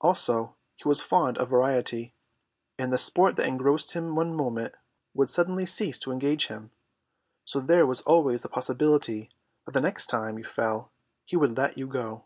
[0.00, 2.12] Also he was fond of variety,
[2.80, 4.74] and the sport that engrossed him one moment
[5.14, 6.72] would suddenly cease to engage him,
[7.44, 9.30] so there was always the possibility
[9.66, 10.90] that the next time you fell
[11.24, 12.24] he would let you go.